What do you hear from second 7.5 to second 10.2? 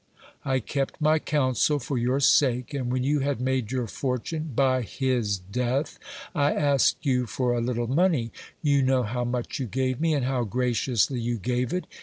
a little money. You know how much you gave me,